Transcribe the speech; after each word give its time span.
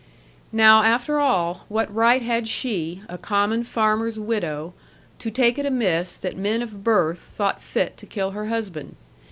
Now, 0.51 0.81
after 0.81 1.19
all, 1.19 1.65
what 1.69 1.93
right 1.93 2.23
had 2.23 2.47
she, 2.47 3.03
a 3.07 3.19
common 3.19 3.63
farmer's 3.63 4.17
widow, 4.17 4.73
to 5.19 5.29
take 5.29 5.59
it 5.59 5.65
amiss 5.67 6.17
that 6.17 6.35
men 6.35 6.63
of 6.63 6.83
birth 6.83 7.19
thought 7.19 7.61
fit 7.61 7.97
to 7.97 8.07
kill 8.07 8.31
her 8.31 8.47
husband. 8.47 8.95